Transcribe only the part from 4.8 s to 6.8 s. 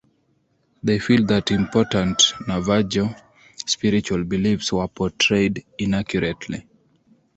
portrayed inaccurately.